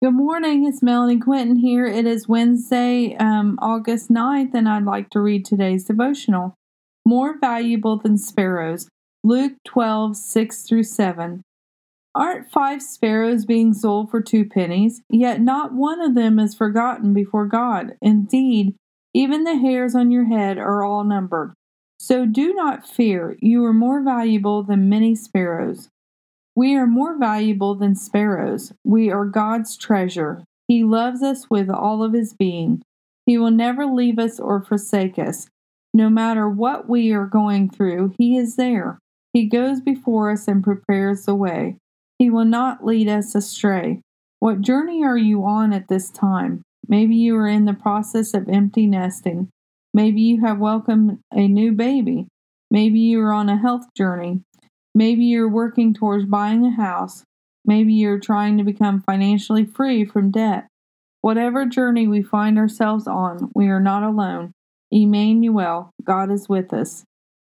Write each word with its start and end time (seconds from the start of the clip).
Good 0.00 0.14
morning, 0.14 0.64
it's 0.64 0.80
Melanie 0.80 1.18
Quinton 1.18 1.56
here. 1.56 1.84
It 1.84 2.06
is 2.06 2.28
Wednesday, 2.28 3.16
um, 3.16 3.58
August 3.60 4.12
9th, 4.12 4.54
and 4.54 4.68
I'd 4.68 4.84
like 4.84 5.10
to 5.10 5.20
read 5.20 5.44
today's 5.44 5.86
devotional. 5.86 6.54
More 7.04 7.36
valuable 7.36 7.96
than 7.96 8.16
sparrows. 8.16 8.88
Luke 9.24 9.54
12, 9.66 10.16
6 10.16 10.62
through 10.62 10.84
7. 10.84 11.42
Aren't 12.14 12.48
five 12.48 12.80
sparrows 12.80 13.44
being 13.44 13.74
sold 13.74 14.08
for 14.08 14.22
two 14.22 14.44
pennies? 14.44 15.02
Yet 15.10 15.40
not 15.40 15.72
one 15.72 16.00
of 16.00 16.14
them 16.14 16.38
is 16.38 16.54
forgotten 16.54 17.12
before 17.12 17.46
God. 17.46 17.96
Indeed, 18.00 18.76
even 19.12 19.42
the 19.42 19.56
hairs 19.56 19.96
on 19.96 20.12
your 20.12 20.26
head 20.26 20.58
are 20.58 20.84
all 20.84 21.02
numbered. 21.02 21.54
So 21.98 22.24
do 22.24 22.54
not 22.54 22.86
fear, 22.86 23.36
you 23.40 23.64
are 23.64 23.74
more 23.74 24.00
valuable 24.04 24.62
than 24.62 24.88
many 24.88 25.16
sparrows. 25.16 25.88
We 26.58 26.74
are 26.74 26.88
more 26.88 27.16
valuable 27.16 27.76
than 27.76 27.94
sparrows. 27.94 28.72
We 28.82 29.12
are 29.12 29.26
God's 29.26 29.76
treasure. 29.76 30.42
He 30.66 30.82
loves 30.82 31.22
us 31.22 31.48
with 31.48 31.70
all 31.70 32.02
of 32.02 32.14
his 32.14 32.34
being. 32.34 32.82
He 33.26 33.38
will 33.38 33.52
never 33.52 33.86
leave 33.86 34.18
us 34.18 34.40
or 34.40 34.60
forsake 34.60 35.20
us. 35.20 35.46
No 35.94 36.10
matter 36.10 36.48
what 36.48 36.88
we 36.88 37.12
are 37.12 37.26
going 37.26 37.70
through, 37.70 38.14
He 38.18 38.36
is 38.36 38.56
there. 38.56 38.98
He 39.32 39.46
goes 39.46 39.80
before 39.80 40.32
us 40.32 40.48
and 40.48 40.64
prepares 40.64 41.26
the 41.26 41.34
way. 41.36 41.76
He 42.18 42.28
will 42.28 42.44
not 42.44 42.84
lead 42.84 43.06
us 43.08 43.36
astray. 43.36 44.00
What 44.40 44.60
journey 44.60 45.04
are 45.04 45.16
you 45.16 45.44
on 45.44 45.72
at 45.72 45.86
this 45.86 46.10
time? 46.10 46.62
Maybe 46.88 47.14
you 47.14 47.36
are 47.36 47.46
in 47.46 47.66
the 47.66 47.72
process 47.72 48.34
of 48.34 48.48
empty 48.48 48.88
nesting. 48.88 49.48
Maybe 49.94 50.22
you 50.22 50.40
have 50.40 50.58
welcomed 50.58 51.20
a 51.32 51.46
new 51.46 51.70
baby. 51.70 52.26
Maybe 52.68 52.98
you 52.98 53.20
are 53.20 53.32
on 53.32 53.48
a 53.48 53.56
health 53.56 53.94
journey. 53.96 54.40
Maybe 54.98 55.26
you're 55.26 55.48
working 55.48 55.94
towards 55.94 56.24
buying 56.24 56.66
a 56.66 56.72
house. 56.72 57.22
Maybe 57.64 57.92
you're 57.92 58.18
trying 58.18 58.58
to 58.58 58.64
become 58.64 59.00
financially 59.00 59.64
free 59.64 60.04
from 60.04 60.32
debt. 60.32 60.66
Whatever 61.20 61.66
journey 61.66 62.08
we 62.08 62.20
find 62.20 62.58
ourselves 62.58 63.06
on, 63.06 63.52
we 63.54 63.68
are 63.68 63.78
not 63.78 64.02
alone. 64.02 64.54
Emmanuel, 64.90 65.92
God 66.02 66.32
is 66.32 66.48
with 66.48 66.72
us. 66.72 67.04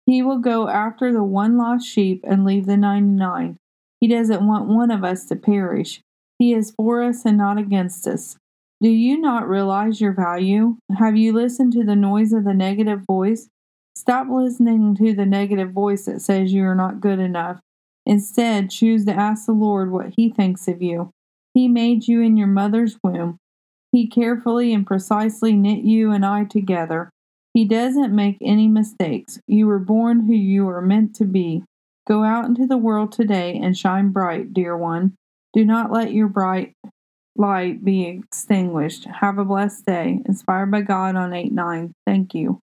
He 0.05 0.21
will 0.21 0.37
go 0.37 0.69
after 0.69 1.11
the 1.11 1.23
one 1.23 1.57
lost 1.57 1.87
sheep 1.87 2.23
and 2.23 2.45
leave 2.45 2.67
the 2.67 2.77
99. 2.77 3.57
He 3.99 4.07
doesn't 4.07 4.45
want 4.45 4.67
one 4.67 4.91
of 4.91 5.03
us 5.03 5.25
to 5.25 5.35
perish. 5.35 6.01
He 6.37 6.53
is 6.53 6.75
for 6.77 7.01
us 7.01 7.25
and 7.25 7.39
not 7.39 7.57
against 7.57 8.05
us. 8.05 8.37
Do 8.79 8.89
you 8.89 9.19
not 9.19 9.49
realize 9.49 9.99
your 9.99 10.13
value? 10.13 10.77
Have 10.99 11.17
you 11.17 11.33
listened 11.33 11.73
to 11.73 11.83
the 11.83 11.95
noise 11.95 12.31
of 12.31 12.43
the 12.43 12.53
negative 12.53 13.05
voice? 13.07 13.49
Stop 13.99 14.27
listening 14.29 14.95
to 14.95 15.13
the 15.13 15.25
negative 15.25 15.73
voice 15.73 16.05
that 16.05 16.21
says 16.21 16.53
you 16.53 16.63
are 16.63 16.73
not 16.73 17.01
good 17.01 17.19
enough. 17.19 17.59
Instead, 18.05 18.69
choose 18.69 19.03
to 19.03 19.11
ask 19.11 19.45
the 19.45 19.51
Lord 19.51 19.91
what 19.91 20.13
He 20.15 20.29
thinks 20.29 20.69
of 20.69 20.81
you. 20.81 21.11
He 21.53 21.67
made 21.67 22.07
you 22.07 22.21
in 22.21 22.37
your 22.37 22.47
mother's 22.47 22.97
womb. 23.03 23.39
He 23.91 24.07
carefully 24.07 24.73
and 24.73 24.87
precisely 24.87 25.51
knit 25.51 25.83
you 25.83 26.11
and 26.11 26.25
I 26.25 26.45
together. 26.45 27.09
He 27.53 27.65
doesn't 27.65 28.15
make 28.15 28.37
any 28.41 28.69
mistakes. 28.69 29.41
You 29.47 29.67
were 29.67 29.79
born 29.79 30.27
who 30.27 30.33
you 30.33 30.69
are 30.69 30.81
meant 30.81 31.13
to 31.15 31.25
be. 31.25 31.65
Go 32.07 32.23
out 32.23 32.45
into 32.45 32.65
the 32.65 32.77
world 32.77 33.11
today 33.11 33.59
and 33.61 33.77
shine 33.77 34.11
bright, 34.11 34.53
dear 34.53 34.77
one. 34.77 35.15
Do 35.51 35.65
not 35.65 35.91
let 35.91 36.13
your 36.13 36.29
bright 36.29 36.73
light 37.35 37.83
be 37.83 38.05
extinguished. 38.05 39.07
Have 39.19 39.37
a 39.39 39.43
blessed 39.43 39.85
day. 39.85 40.21
Inspired 40.25 40.71
by 40.71 40.83
God 40.83 41.17
on 41.17 41.33
8 41.33 41.51
9. 41.51 41.91
Thank 42.05 42.33
you. 42.33 42.61